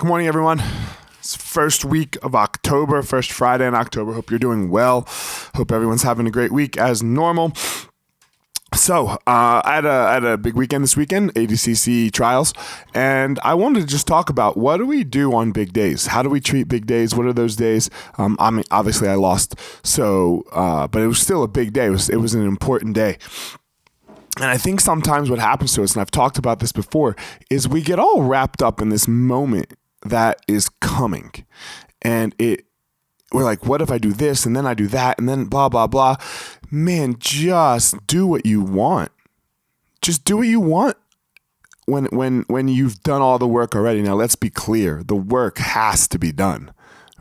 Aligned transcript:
Good 0.00 0.06
morning, 0.06 0.28
everyone. 0.28 0.62
It's 1.18 1.34
first 1.34 1.84
week 1.84 2.16
of 2.22 2.32
October, 2.36 3.02
first 3.02 3.32
Friday 3.32 3.66
in 3.66 3.74
October. 3.74 4.12
Hope 4.12 4.30
you're 4.30 4.38
doing 4.38 4.70
well. 4.70 5.08
Hope 5.56 5.72
everyone's 5.72 6.04
having 6.04 6.24
a 6.24 6.30
great 6.30 6.52
week 6.52 6.76
as 6.76 7.02
normal. 7.02 7.52
So, 8.72 9.08
uh, 9.08 9.60
I, 9.64 9.72
had 9.74 9.84
a, 9.84 9.90
I 9.90 10.14
had 10.14 10.24
a 10.24 10.38
big 10.38 10.54
weekend 10.54 10.84
this 10.84 10.96
weekend, 10.96 11.34
ADCC 11.34 12.12
trials, 12.12 12.54
and 12.94 13.40
I 13.42 13.54
wanted 13.54 13.80
to 13.80 13.86
just 13.86 14.06
talk 14.06 14.30
about 14.30 14.56
what 14.56 14.76
do 14.76 14.86
we 14.86 15.02
do 15.02 15.34
on 15.34 15.50
big 15.50 15.72
days? 15.72 16.06
How 16.06 16.22
do 16.22 16.28
we 16.28 16.40
treat 16.40 16.68
big 16.68 16.86
days? 16.86 17.16
What 17.16 17.26
are 17.26 17.32
those 17.32 17.56
days? 17.56 17.90
Um, 18.18 18.36
I 18.38 18.50
mean, 18.50 18.66
obviously, 18.70 19.08
I 19.08 19.16
lost, 19.16 19.56
so 19.82 20.44
uh, 20.52 20.86
but 20.86 21.02
it 21.02 21.08
was 21.08 21.18
still 21.18 21.42
a 21.42 21.48
big 21.48 21.72
day. 21.72 21.86
It 21.86 21.90
was 21.90 22.08
it 22.08 22.20
was 22.20 22.34
an 22.34 22.46
important 22.46 22.94
day. 22.94 23.18
And 24.36 24.44
I 24.44 24.58
think 24.58 24.80
sometimes 24.80 25.28
what 25.28 25.40
happens 25.40 25.74
to 25.74 25.82
us, 25.82 25.94
and 25.94 26.00
I've 26.00 26.12
talked 26.12 26.38
about 26.38 26.60
this 26.60 26.70
before, 26.70 27.16
is 27.50 27.66
we 27.66 27.82
get 27.82 27.98
all 27.98 28.22
wrapped 28.22 28.62
up 28.62 28.80
in 28.80 28.90
this 28.90 29.08
moment 29.08 29.74
that 30.02 30.40
is 30.46 30.68
coming. 30.68 31.32
And 32.02 32.34
it 32.38 32.64
we're 33.32 33.44
like, 33.44 33.66
what 33.66 33.82
if 33.82 33.90
I 33.90 33.98
do 33.98 34.12
this 34.12 34.46
and 34.46 34.56
then 34.56 34.66
I 34.66 34.74
do 34.74 34.86
that 34.88 35.18
and 35.18 35.28
then 35.28 35.44
blah 35.46 35.68
blah 35.68 35.86
blah. 35.86 36.16
Man, 36.70 37.16
just 37.18 38.06
do 38.06 38.26
what 38.26 38.46
you 38.46 38.62
want. 38.62 39.10
Just 40.00 40.24
do 40.24 40.38
what 40.38 40.46
you 40.46 40.60
want 40.60 40.96
when 41.86 42.06
when 42.06 42.44
when 42.48 42.68
you've 42.68 43.02
done 43.02 43.20
all 43.20 43.38
the 43.38 43.48
work 43.48 43.74
already. 43.74 44.02
Now 44.02 44.14
let's 44.14 44.36
be 44.36 44.50
clear. 44.50 45.02
The 45.02 45.16
work 45.16 45.58
has 45.58 46.08
to 46.08 46.18
be 46.18 46.32
done. 46.32 46.72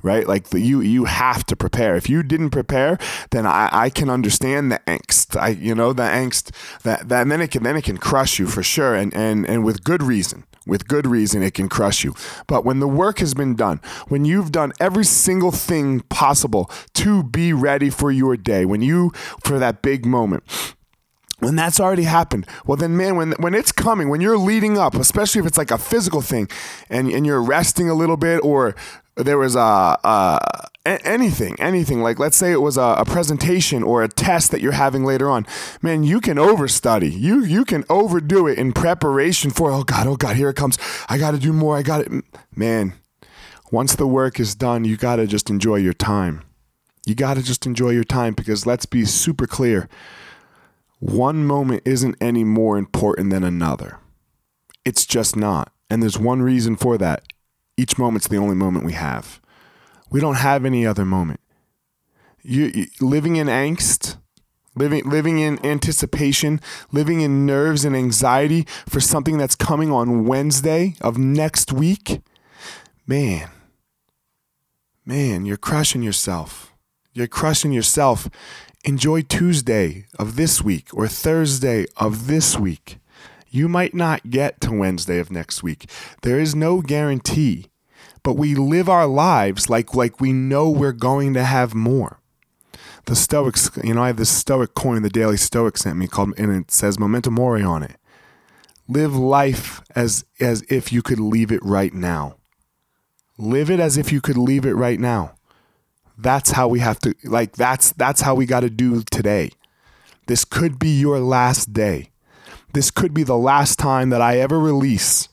Right? 0.03 0.28
Like 0.28 0.50
the, 0.50 0.59
you 0.59 0.80
you 0.80 1.05
have 1.05 1.44
to 1.48 1.55
prepare. 1.55 1.95
If 1.95 2.08
you 2.08 2.22
didn't 2.23 2.52
prepare, 2.52 3.00
then 3.31 3.45
I, 3.45 3.67
I 3.72 3.89
can 3.89 4.09
understand 4.09 4.72
the 4.72 4.80
angst. 4.88 5.36
I 5.36 5.50
you 5.50 5.73
know, 5.73 5.91
the 5.91 6.03
angst 6.03 6.52
that, 6.84 7.09
that 7.09 7.23
and 7.23 7.31
then 7.31 7.41
it 7.41 7.52
can 7.52 7.64
then 7.64 7.75
it 7.75 7.84
can 7.84 7.98
crush 7.98 8.38
you 8.38 8.45
for 8.45 8.62
sure 8.62 8.94
and, 8.94 9.14
and 9.14 9.45
and 9.45 9.66
with 9.66 9.84
good 9.84 10.03
reason 10.03 10.45
with 10.67 10.88
good 10.88 11.07
reason, 11.07 11.41
it 11.41 11.53
can 11.53 11.70
crush 11.70 12.03
you. 12.03 12.13
But 12.48 12.66
when 12.66 12.80
the 12.80 12.88
work 12.88 13.20
has 13.20 13.34
been 13.34 13.55
done, 13.55 13.81
when 14.08 14.25
you've 14.25 14.52
done 14.52 14.73
every 14.80 15.05
single 15.05 15.52
thing 15.52 16.02
possible 16.02 16.69
to 16.95 17.23
be 17.23 17.53
ready 17.53 17.89
for 17.89 18.11
your 18.11 18.38
day, 18.38 18.66
when 18.66 18.81
you, 18.81 19.11
for 19.44 19.59
that 19.59 19.81
big 19.81 20.05
moment, 20.05 20.44
when 21.48 21.56
that's 21.56 21.80
already 21.80 22.03
happened, 22.03 22.45
well 22.66 22.76
then 22.76 22.98
man, 22.98 23.16
when 23.16 23.31
when 23.40 23.53
it's 23.53 23.72
coming, 23.72 24.09
when 24.09 24.20
you're 24.20 24.38
leading 24.38 24.78
up, 24.78 24.95
especially 24.95 25.40
if 25.40 25.48
it's 25.48 25.58
like 25.58 25.72
a 25.72 25.78
physical 25.78 26.20
thing 26.20 26.50
and, 26.89 27.09
and 27.09 27.26
you're 27.26 27.42
resting 27.42 27.89
a 27.89 27.94
little 27.94 28.17
bit 28.17 28.44
or 28.44 28.76
there 29.16 29.38
was 29.38 29.56
a, 29.56 29.98
a 30.04 30.67
anything, 30.86 31.56
anything 31.58 32.02
like 32.02 32.20
let's 32.20 32.36
say 32.36 32.52
it 32.52 32.59
was 32.62 32.76
a, 32.76 32.95
a, 32.98 33.06
presentation 33.06 33.81
or 33.81 34.04
a 34.04 34.09
test 34.09 34.52
that 34.52 34.59
you're 34.59 34.73
having 34.73 35.06
later 35.06 35.30
on, 35.30 35.48
man, 35.81 36.04
you 36.04 36.20
can 36.20 36.36
overstudy. 36.36 37.17
You 37.17 37.45
you 37.45 37.64
can 37.64 37.86
overdo 37.89 38.45
it 38.48 38.58
in 38.58 38.73
preparation 38.73 39.50
for. 39.50 39.72
Oh 39.72 39.84
God, 39.84 40.06
oh 40.06 40.17
God, 40.17 40.36
here 40.36 40.50
it 40.50 40.58
comes. 40.58 40.78
I 41.08 41.17
got 41.17 41.32
to 41.32 41.39
do 41.39 41.54
more. 41.54 41.78
I 41.78 41.82
got 41.82 42.02
it, 42.02 42.11
man. 42.54 42.92
Once 43.72 43.95
the 43.95 44.06
work 44.06 44.38
is 44.38 44.54
done, 44.54 44.84
you 44.84 44.98
got 44.98 45.16
to 45.16 45.26
just 45.26 45.50
enjoy 45.50 45.78
your 45.78 45.94
time. 45.94 46.42
You 47.06 47.16
got 47.16 47.36
to 47.36 47.42
just 47.42 47.66
enjoy 47.66 47.92
your 47.92 48.04
time 48.04 48.34
because 48.34 48.66
let's 48.66 48.86
be 48.86 49.06
super 49.06 49.48
clear. 49.48 49.88
One 51.00 51.45
moment 51.45 51.84
isn't 51.86 52.16
any 52.20 52.44
more 52.44 52.78
important 52.78 53.30
than 53.30 53.44
another. 53.44 54.00
It's 54.84 55.06
just 55.06 55.36
not. 55.36 55.72
And 55.89 56.02
there's 56.02 56.17
one 56.17 56.42
reason 56.42 56.76
for 56.76 56.98
that 56.98 57.23
each 57.78 57.98
moment's 58.00 58.28
the 58.28 58.38
only 58.38 58.56
moment 58.56 58.86
we 58.86 58.94
have. 58.94 59.39
We 60.09 60.20
don't 60.20 60.36
have 60.36 60.66
any 60.66 60.86
other 60.86 61.06
moment. 61.06 61.39
You, 62.42 62.72
you, 62.73 62.88
living 63.00 63.36
in 63.36 63.48
angst, 63.48 64.17
living 64.76 65.08
living 65.08 65.38
in 65.38 65.64
anticipation, 65.66 66.59
living 66.92 67.22
in 67.22 67.45
nerves 67.45 67.86
and 67.86 67.95
anxiety 67.95 68.66
for 68.88 69.00
something 69.00 69.38
that's 69.38 69.56
coming 69.56 69.92
on 69.92 70.26
Wednesday 70.26 70.95
of 71.02 71.17
next 71.17 71.72
week. 71.72 72.22
Man. 73.06 73.50
Man, 75.06 75.45
you're 75.45 75.58
crushing 75.58 76.04
yourself. 76.04 76.73
You're 77.18 77.26
crushing 77.26 77.72
yourself. 77.72 78.30
Enjoy 78.86 79.23
Tuesday 79.23 80.06
of 80.20 80.36
this 80.36 80.61
week 80.61 80.89
or 80.94 81.08
Thursday 81.08 81.88
of 81.98 82.28
this 82.28 82.60
week. 82.60 83.00
You 83.50 83.67
might 83.67 83.95
not 83.95 84.30
get 84.30 84.61
to 84.61 84.72
Wednesday 84.72 85.17
of 85.17 85.32
next 85.32 85.64
week. 85.64 85.89
There 86.22 86.39
is 86.39 86.54
no 86.54 86.82
guarantee, 86.82 87.72
but 88.22 88.33
we 88.33 88.54
live 88.54 88.88
our 88.88 89.08
lives 89.08 89.67
like 89.67 89.95
like 89.95 90.22
we 90.22 90.32
know 90.32 90.70
we're 90.70 90.92
going 90.92 91.33
to 91.33 91.44
have 91.44 91.73
more. 91.73 92.20
The 93.06 93.16
Stoics, 93.16 93.72
you 93.83 93.95
know, 93.95 94.04
I 94.04 94.08
have 94.08 94.17
this 94.17 94.30
Stoic 94.30 94.76
coin 94.76 95.02
the 95.02 95.10
Daily 95.10 95.38
Stoic 95.38 95.80
sent 95.80 95.98
me 95.98 96.06
called, 96.06 96.38
and 96.38 96.52
it 96.52 96.70
says 96.70 97.00
"Memento 97.00 97.32
Mori" 97.32 97.64
on 97.64 97.82
it. 97.82 97.95
Live 98.88 99.16
life 99.16 99.82
as 99.95 100.23
as 100.39 100.61
if 100.70 100.94
you 100.94 101.02
could 101.02 101.20
leave 101.20 101.52
it 101.52 101.66
right 101.66 101.95
now. 101.95 102.36
Live 103.39 103.72
it 103.72 103.80
as 103.80 103.98
if 103.98 104.11
you 104.11 104.22
could 104.22 104.38
leave 104.38 104.67
it 104.67 104.76
right 104.76 105.00
now. 105.00 105.36
That's 106.17 106.52
how 106.52 106.67
we 106.67 106.80
have 106.80 107.00
to 107.00 107.14
like 107.23 107.54
that's 107.54 107.92
that's 107.94 108.22
how 108.22 108.36
we 108.36 108.45
got 108.45 108.61
to 108.61 108.70
do 108.70 109.04
today. 109.04 109.52
This 110.28 110.44
could 110.45 110.80
be 110.80 111.00
your 111.00 111.20
last 111.20 111.73
day 111.73 112.11
this 112.73 112.92
could 112.92 113.14
be 113.14 113.23
the 113.23 113.38
last 113.38 113.80
time 113.80 114.10
that 114.10 114.22
I 114.22 114.38
ever 114.38 114.60
release 114.60 115.30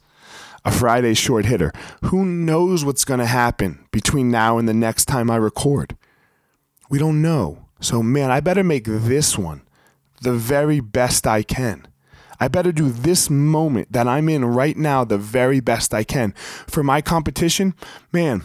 a 0.64 0.70
Friday 0.70 1.14
short 1.14 1.44
hitter. 1.44 1.72
Who 2.04 2.24
knows 2.24 2.84
what's 2.84 3.04
going 3.04 3.20
to 3.20 3.26
happen 3.26 3.86
between 3.90 4.30
now 4.30 4.56
and 4.56 4.68
the 4.68 4.74
next 4.74 5.04
time 5.04 5.30
I 5.30 5.36
record? 5.36 5.96
We 6.88 6.98
don't 6.98 7.20
know. 7.20 7.66
So, 7.80 8.02
man, 8.02 8.30
I 8.30 8.40
better 8.40 8.64
make 8.64 8.84
this 8.86 9.36
one 9.36 9.62
the 10.22 10.32
very 10.32 10.80
best 10.80 11.26
I 11.26 11.42
can. 11.42 11.86
I 12.40 12.48
better 12.48 12.72
do 12.72 12.88
this 12.88 13.28
moment 13.28 13.92
that 13.92 14.08
I'm 14.08 14.28
in 14.28 14.44
right 14.44 14.76
now 14.76 15.04
the 15.04 15.18
very 15.18 15.60
best 15.60 15.92
I 15.92 16.02
can. 16.02 16.32
For 16.66 16.82
my 16.82 17.02
competition, 17.02 17.74
man, 18.10 18.42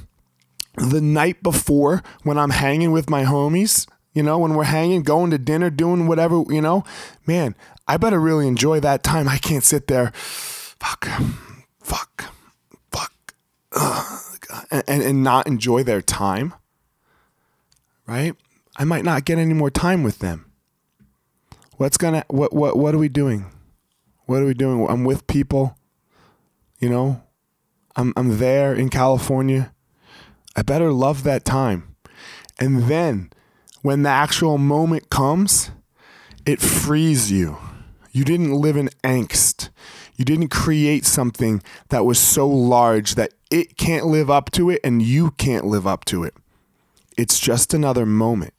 the 0.75 1.01
night 1.01 1.43
before 1.43 2.03
when 2.23 2.37
I'm 2.37 2.51
hanging 2.51 2.91
with 2.91 3.09
my 3.09 3.23
homies, 3.23 3.87
you 4.13 4.23
know, 4.23 4.37
when 4.39 4.53
we're 4.53 4.63
hanging, 4.63 5.03
going 5.03 5.31
to 5.31 5.37
dinner, 5.37 5.69
doing 5.69 6.07
whatever, 6.07 6.43
you 6.49 6.61
know, 6.61 6.83
man, 7.25 7.55
I 7.87 7.97
better 7.97 8.19
really 8.19 8.47
enjoy 8.47 8.79
that 8.81 9.03
time. 9.03 9.27
I 9.27 9.37
can't 9.37 9.63
sit 9.63 9.87
there, 9.87 10.11
fuck, 10.13 11.07
fuck, 11.79 12.25
fuck, 12.91 13.33
and, 14.71 14.83
and, 14.87 15.03
and 15.03 15.23
not 15.23 15.47
enjoy 15.47 15.83
their 15.83 16.01
time, 16.01 16.53
right? 18.07 18.35
I 18.77 18.83
might 18.85 19.03
not 19.03 19.25
get 19.25 19.37
any 19.37 19.53
more 19.53 19.69
time 19.69 20.03
with 20.03 20.19
them. 20.19 20.45
What's 21.77 21.97
gonna, 21.97 22.25
what, 22.27 22.53
what, 22.53 22.77
what 22.77 22.93
are 22.93 22.99
we 22.99 23.09
doing? 23.09 23.45
What 24.25 24.41
are 24.41 24.45
we 24.45 24.53
doing? 24.53 24.85
I'm 24.89 25.03
with 25.03 25.27
people, 25.27 25.77
you 26.79 26.89
know, 26.89 27.23
I'm, 27.95 28.13
I'm 28.15 28.37
there 28.37 28.73
in 28.73 28.89
California. 28.89 29.73
I 30.59 30.61
better 30.61 30.91
love 30.91 31.23
that 31.23 31.45
time. 31.45 31.95
And 32.59 32.83
then 32.89 33.29
when 33.81 34.03
the 34.03 34.09
actual 34.09 34.57
moment 34.57 35.09
comes, 35.09 35.71
it 36.45 36.59
frees 36.59 37.31
you. 37.31 37.57
You 38.11 38.25
didn't 38.25 38.51
live 38.51 38.75
in 38.75 38.89
angst. 39.01 39.69
You 40.17 40.25
didn't 40.25 40.49
create 40.49 41.05
something 41.05 41.63
that 41.91 42.03
was 42.03 42.19
so 42.19 42.45
large 42.45 43.15
that 43.15 43.31
it 43.49 43.77
can't 43.77 44.07
live 44.07 44.29
up 44.29 44.51
to 44.51 44.69
it 44.69 44.81
and 44.83 45.01
you 45.01 45.31
can't 45.31 45.63
live 45.63 45.87
up 45.87 46.03
to 46.05 46.25
it. 46.25 46.33
It's 47.17 47.39
just 47.39 47.73
another 47.73 48.05
moment. 48.05 48.53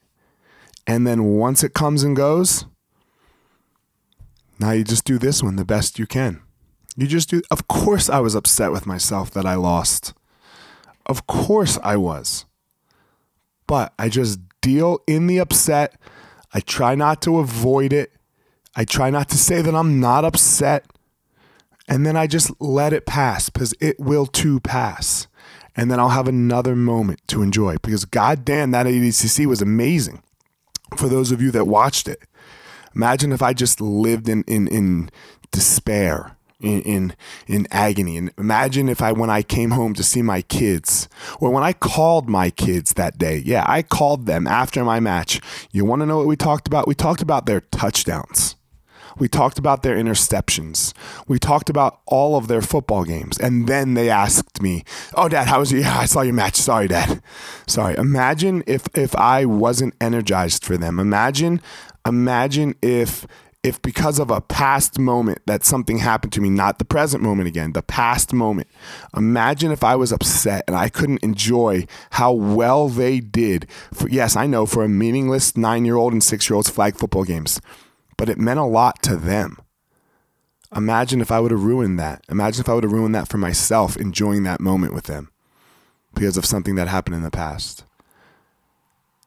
And 0.87 1.05
then 1.05 1.25
once 1.25 1.63
it 1.63 1.75
comes 1.75 2.01
and 2.01 2.15
goes, 2.15 2.65
now 4.57 4.71
you 4.71 4.83
just 4.83 5.05
do 5.05 5.19
this 5.19 5.43
one 5.43 5.55
the 5.55 5.65
best 5.65 5.99
you 5.99 6.07
can. 6.07 6.41
You 6.97 7.05
just 7.05 7.29
do. 7.29 7.43
Of 7.51 7.67
course, 7.67 8.09
I 8.09 8.21
was 8.21 8.33
upset 8.33 8.71
with 8.71 8.87
myself 8.87 9.29
that 9.31 9.45
I 9.45 9.53
lost. 9.53 10.15
Of 11.11 11.27
course, 11.27 11.77
I 11.83 11.97
was. 11.97 12.45
But 13.67 13.93
I 13.99 14.07
just 14.07 14.39
deal 14.61 14.99
in 15.05 15.27
the 15.27 15.39
upset. 15.39 15.99
I 16.53 16.61
try 16.61 16.95
not 16.95 17.21
to 17.23 17.39
avoid 17.39 17.91
it. 17.91 18.13
I 18.77 18.85
try 18.85 19.09
not 19.09 19.27
to 19.27 19.37
say 19.37 19.61
that 19.61 19.75
I'm 19.75 19.99
not 19.99 20.23
upset. 20.23 20.85
And 21.89 22.05
then 22.05 22.15
I 22.15 22.27
just 22.27 22.49
let 22.61 22.93
it 22.93 23.05
pass 23.05 23.49
because 23.49 23.73
it 23.81 23.99
will 23.99 24.25
too 24.25 24.61
pass. 24.61 25.27
And 25.75 25.91
then 25.91 25.99
I'll 25.99 26.07
have 26.07 26.29
another 26.29 26.77
moment 26.77 27.19
to 27.27 27.41
enjoy 27.41 27.75
because 27.83 28.05
goddamn, 28.05 28.71
that 28.71 28.85
ADCC 28.85 29.45
was 29.45 29.61
amazing. 29.61 30.23
For 30.95 31.09
those 31.09 31.33
of 31.33 31.41
you 31.41 31.51
that 31.51 31.67
watched 31.67 32.07
it, 32.07 32.21
imagine 32.95 33.33
if 33.33 33.41
I 33.41 33.51
just 33.51 33.81
lived 33.81 34.29
in, 34.29 34.43
in, 34.43 34.69
in 34.69 35.09
despair 35.51 36.37
in, 36.61 36.81
in 36.81 37.15
in 37.47 37.67
agony. 37.71 38.17
And 38.17 38.31
imagine 38.37 38.89
if 38.89 39.01
I 39.01 39.11
when 39.11 39.29
I 39.29 39.43
came 39.43 39.71
home 39.71 39.93
to 39.95 40.03
see 40.03 40.21
my 40.21 40.41
kids, 40.41 41.09
or 41.39 41.51
when 41.51 41.63
I 41.63 41.73
called 41.73 42.29
my 42.29 42.49
kids 42.49 42.93
that 42.93 43.17
day. 43.17 43.41
Yeah, 43.45 43.65
I 43.67 43.81
called 43.81 44.25
them 44.25 44.47
after 44.47 44.83
my 44.83 44.99
match. 44.99 45.41
You 45.71 45.85
want 45.85 46.01
to 46.01 46.05
know 46.05 46.17
what 46.17 46.27
we 46.27 46.35
talked 46.35 46.67
about? 46.67 46.87
We 46.87 46.95
talked 46.95 47.21
about 47.21 47.45
their 47.45 47.61
touchdowns. 47.61 48.55
We 49.17 49.27
talked 49.27 49.59
about 49.59 49.83
their 49.83 49.95
interceptions. 49.95 50.93
We 51.27 51.39
talked 51.39 51.69
about 51.69 51.99
all 52.05 52.35
of 52.37 52.47
their 52.47 52.61
football 52.61 53.03
games. 53.03 53.37
And 53.37 53.67
then 53.67 53.93
they 53.93 54.09
asked 54.09 54.61
me, 54.61 54.83
Oh, 55.15 55.29
Dad, 55.29 55.47
how 55.47 55.59
was 55.59 55.71
your? 55.71 55.81
Yeah, 55.81 55.99
I 55.99 56.05
saw 56.05 56.21
your 56.21 56.33
match. 56.33 56.55
Sorry, 56.55 56.87
Dad. 56.87 57.21
Sorry. 57.67 57.95
Imagine 57.97 58.63
if 58.67 58.87
if 58.95 59.15
I 59.15 59.45
wasn't 59.45 59.95
energized 59.99 60.63
for 60.63 60.77
them. 60.77 60.99
Imagine, 60.99 61.61
imagine 62.05 62.75
if 62.81 63.27
if 63.63 63.79
because 63.81 64.17
of 64.17 64.31
a 64.31 64.41
past 64.41 64.97
moment 64.97 65.39
that 65.45 65.63
something 65.63 65.99
happened 65.99 66.33
to 66.33 66.41
me, 66.41 66.49
not 66.49 66.79
the 66.79 66.85
present 66.85 67.21
moment 67.21 67.47
again, 67.47 67.73
the 67.73 67.83
past 67.83 68.33
moment, 68.33 68.67
imagine 69.15 69.71
if 69.71 69.83
I 69.83 69.95
was 69.95 70.11
upset 70.11 70.63
and 70.67 70.75
I 70.75 70.89
couldn't 70.89 71.23
enjoy 71.23 71.85
how 72.11 72.31
well 72.31 72.89
they 72.89 73.19
did. 73.19 73.67
For, 73.93 74.09
yes, 74.09 74.35
I 74.35 74.47
know 74.47 74.65
for 74.65 74.83
a 74.83 74.89
meaningless 74.89 75.55
nine 75.55 75.85
year 75.85 75.95
old 75.95 76.13
and 76.13 76.23
six 76.23 76.49
year 76.49 76.55
olds 76.55 76.69
flag 76.69 76.95
football 76.95 77.23
games, 77.23 77.61
but 78.17 78.29
it 78.29 78.39
meant 78.39 78.59
a 78.59 78.65
lot 78.65 79.03
to 79.03 79.15
them. 79.15 79.57
Imagine 80.75 81.21
if 81.21 81.31
I 81.31 81.39
would 81.39 81.51
have 81.51 81.63
ruined 81.63 81.99
that. 81.99 82.23
Imagine 82.29 82.61
if 82.61 82.69
I 82.69 82.73
would 82.73 82.83
have 82.83 82.93
ruined 82.93 83.13
that 83.13 83.27
for 83.27 83.37
myself, 83.37 83.95
enjoying 83.97 84.43
that 84.43 84.61
moment 84.61 84.93
with 84.93 85.03
them 85.03 85.29
because 86.15 86.37
of 86.37 86.45
something 86.45 86.75
that 86.75 86.87
happened 86.87 87.15
in 87.15 87.23
the 87.23 87.29
past. 87.29 87.83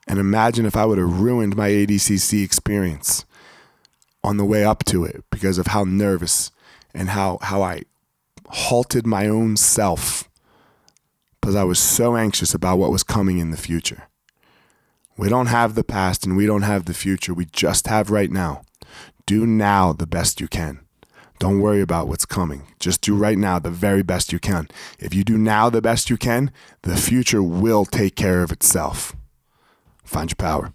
And 0.08 0.18
imagine 0.18 0.66
if 0.66 0.76
I 0.76 0.86
would 0.86 0.98
have 0.98 1.20
ruined 1.20 1.56
my 1.56 1.68
ADCC 1.68 2.42
experience 2.42 3.24
on 4.24 4.38
the 4.38 4.44
way 4.44 4.64
up 4.64 4.84
to 4.86 5.04
it 5.04 5.22
because 5.30 5.58
of 5.58 5.68
how 5.68 5.84
nervous 5.84 6.50
and 6.92 7.10
how, 7.10 7.38
how 7.42 7.62
I 7.62 7.82
halted 8.46 9.06
my 9.06 9.28
own 9.28 9.56
self 9.56 10.28
because 11.40 11.54
I 11.54 11.64
was 11.64 11.78
so 11.78 12.16
anxious 12.16 12.54
about 12.54 12.78
what 12.78 12.90
was 12.90 13.02
coming 13.02 13.36
in 13.38 13.50
the 13.50 13.58
future. 13.58 14.04
We 15.18 15.28
don't 15.28 15.46
have 15.48 15.74
the 15.74 15.84
past 15.84 16.24
and 16.24 16.38
we 16.38 16.46
don't 16.46 16.62
have 16.62 16.86
the 16.86 16.94
future. 16.94 17.34
We 17.34 17.44
just 17.44 17.86
have 17.86 18.10
right 18.10 18.30
now. 18.30 18.62
Do 19.26 19.46
now 19.46 19.92
the 19.92 20.06
best 20.06 20.40
you 20.40 20.48
can. 20.48 20.80
Don't 21.38 21.60
worry 21.60 21.82
about 21.82 22.08
what's 22.08 22.24
coming. 22.24 22.62
Just 22.80 23.02
do 23.02 23.14
right 23.14 23.36
now 23.36 23.58
the 23.58 23.70
very 23.70 24.02
best 24.02 24.32
you 24.32 24.38
can. 24.38 24.68
If 24.98 25.12
you 25.12 25.22
do 25.22 25.36
now 25.36 25.68
the 25.68 25.82
best 25.82 26.08
you 26.08 26.16
can, 26.16 26.50
the 26.82 26.96
future 26.96 27.42
will 27.42 27.84
take 27.84 28.16
care 28.16 28.42
of 28.42 28.50
itself. 28.50 29.14
Find 30.02 30.30
your 30.30 30.36
power. 30.36 30.72